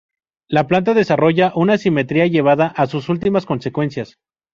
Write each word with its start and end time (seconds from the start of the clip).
La 0.49 0.63
planta 0.65 0.95
desarrolla 0.95 1.51
una 1.53 1.77
simetría 1.77 2.25
llevada 2.25 2.65
a 2.69 2.87
sus 2.87 3.07
últimas 3.07 3.45
consecuencias. 3.45 4.17